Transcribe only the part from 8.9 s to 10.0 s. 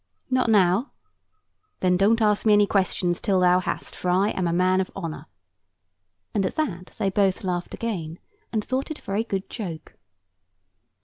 a very good joke.